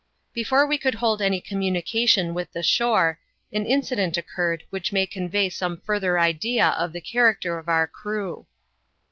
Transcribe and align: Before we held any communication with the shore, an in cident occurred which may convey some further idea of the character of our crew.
Before 0.33 0.65
we 0.65 0.79
held 0.97 1.21
any 1.21 1.39
communication 1.39 2.33
with 2.33 2.51
the 2.53 2.63
shore, 2.63 3.19
an 3.53 3.67
in 3.67 3.81
cident 3.83 4.17
occurred 4.17 4.63
which 4.71 4.91
may 4.91 5.05
convey 5.05 5.47
some 5.47 5.77
further 5.81 6.17
idea 6.17 6.69
of 6.69 6.91
the 6.91 7.01
character 7.01 7.59
of 7.59 7.69
our 7.69 7.85
crew. 7.85 8.47